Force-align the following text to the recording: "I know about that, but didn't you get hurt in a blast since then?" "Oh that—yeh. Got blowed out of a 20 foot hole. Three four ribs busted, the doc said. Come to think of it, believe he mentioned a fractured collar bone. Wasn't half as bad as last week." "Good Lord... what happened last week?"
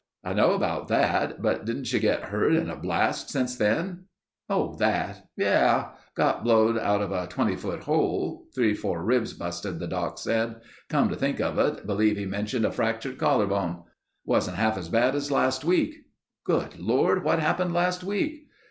"I 0.23 0.33
know 0.33 0.53
about 0.53 0.87
that, 0.87 1.43
but 1.43 1.63
didn't 1.63 1.93
you 1.93 1.99
get 1.99 2.23
hurt 2.29 2.55
in 2.55 2.71
a 2.71 2.75
blast 2.75 3.29
since 3.29 3.55
then?" 3.55 4.05
"Oh 4.49 4.73
that—yeh. 4.79 5.89
Got 6.15 6.43
blowed 6.43 6.75
out 6.75 7.03
of 7.03 7.11
a 7.11 7.27
20 7.27 7.55
foot 7.55 7.83
hole. 7.83 8.47
Three 8.55 8.73
four 8.73 9.03
ribs 9.03 9.33
busted, 9.33 9.77
the 9.77 9.85
doc 9.85 10.17
said. 10.17 10.55
Come 10.89 11.09
to 11.09 11.15
think 11.15 11.39
of 11.39 11.59
it, 11.59 11.85
believe 11.85 12.17
he 12.17 12.25
mentioned 12.25 12.65
a 12.65 12.71
fractured 12.71 13.19
collar 13.19 13.45
bone. 13.45 13.83
Wasn't 14.25 14.57
half 14.57 14.75
as 14.75 14.89
bad 14.89 15.13
as 15.13 15.29
last 15.29 15.63
week." 15.63 15.97
"Good 16.45 16.79
Lord... 16.79 17.23
what 17.23 17.37
happened 17.37 17.71
last 17.71 18.03
week?" 18.03 18.47